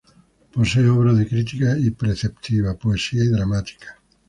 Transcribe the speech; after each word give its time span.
Posee 0.51 0.89
obra 0.89 1.13
de 1.13 1.27
crítica 1.27 1.77
y 1.77 1.91
preceptiva, 1.91 2.73
poesía 2.73 3.23
y 3.23 3.27
dramática. 3.27 4.01